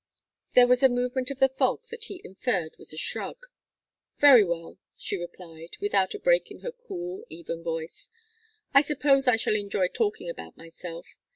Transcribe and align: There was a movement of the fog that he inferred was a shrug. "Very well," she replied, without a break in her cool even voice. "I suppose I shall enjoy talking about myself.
There 0.53 0.65
was 0.65 0.81
a 0.81 0.89
movement 0.89 1.29
of 1.29 1.37
the 1.37 1.47
fog 1.47 1.83
that 1.91 2.05
he 2.05 2.23
inferred 2.25 2.75
was 2.79 2.91
a 2.91 2.97
shrug. 2.97 3.45
"Very 4.17 4.43
well," 4.43 4.79
she 4.97 5.15
replied, 5.15 5.77
without 5.79 6.15
a 6.15 6.19
break 6.19 6.49
in 6.49 6.61
her 6.61 6.71
cool 6.71 7.23
even 7.29 7.61
voice. 7.61 8.09
"I 8.73 8.81
suppose 8.81 9.27
I 9.27 9.35
shall 9.35 9.53
enjoy 9.53 9.89
talking 9.89 10.27
about 10.27 10.57
myself. 10.57 11.17